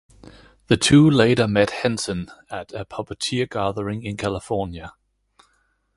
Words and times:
The 0.65 0.77
two 0.77 1.07
later 1.07 1.47
met 1.47 1.69
Henson 1.69 2.31
at 2.49 2.73
a 2.73 2.85
puppeteer 2.85 3.47
gathering 3.47 4.01
in 4.03 4.17
California. 4.17 4.95